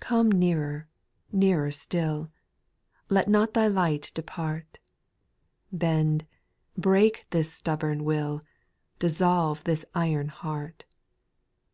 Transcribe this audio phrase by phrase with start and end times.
[0.00, 0.88] PjOME nearer,
[1.32, 2.32] nearer still, \J
[3.10, 4.78] Let not Thy light depart;
[5.70, 6.24] Bend,
[6.78, 8.40] break this stubborn will.
[9.00, 10.86] Dissolve this iron heart.